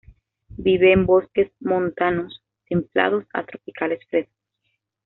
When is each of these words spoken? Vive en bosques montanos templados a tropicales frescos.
Vive 0.57 0.93
en 0.93 1.05
bosques 1.05 1.51
montanos 1.59 2.41
templados 2.67 3.25
a 3.33 3.45
tropicales 3.45 3.99
frescos. 4.09 4.41